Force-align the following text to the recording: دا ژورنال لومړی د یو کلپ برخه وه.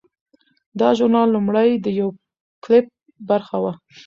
دا 0.79 0.89
ژورنال 0.97 1.27
لومړی 1.35 1.69
د 1.75 1.87
یو 1.99 2.09
کلپ 2.63 2.85
برخه 3.29 3.57
وه. 3.63 3.73